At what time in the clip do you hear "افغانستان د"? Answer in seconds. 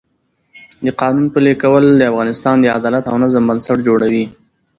2.11-2.65